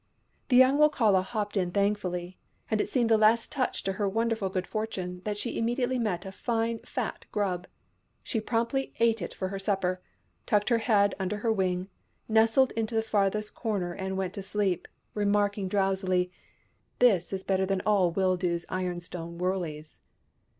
The 0.49 0.55
young 0.55 0.79
Wokala 0.79 1.21
hopped 1.21 1.55
in 1.55 1.69
thankfully, 1.69 2.39
and 2.71 2.81
it 2.81 2.89
seemed 2.89 3.07
the 3.11 3.19
last 3.19 3.51
touch 3.51 3.83
to 3.83 3.93
her 3.93 4.09
wonderful 4.09 4.49
good 4.49 4.65
fortune 4.65 5.21
that 5.25 5.37
she 5.37 5.59
immediately 5.59 5.99
met 5.99 6.25
a 6.25 6.31
fine 6.31 6.79
fat 6.79 7.25
grub. 7.31 7.67
She 8.23 8.41
promptly 8.41 8.95
ate 8.99 9.21
it 9.21 9.31
for 9.31 9.49
her 9.49 9.59
supper, 9.59 10.01
tucked 10.47 10.69
her 10.69 10.79
head 10.79 11.13
under 11.19 11.37
her 11.37 11.53
wing, 11.53 11.87
nestled 12.27 12.71
into 12.71 12.95
the 12.95 13.03
farthest 13.03 13.53
corner, 13.53 13.93
and 13.93 14.17
went 14.17 14.33
to 14.33 14.41
sleep, 14.41 14.87
remarking 15.13 15.67
drowsily," 15.67 16.31
This 17.07 17.31
is 17.31 17.43
better 17.43 17.67
than 17.67 17.81
all 17.85 18.11
Wildoo's 18.11 18.65
ironstone 18.69 19.37
wurleys 19.37 19.99